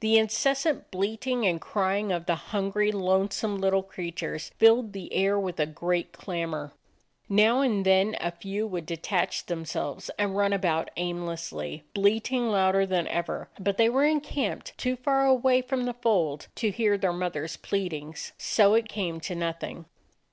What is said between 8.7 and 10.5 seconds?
85 DOG HEROES OF MANY LANDS detach themselves and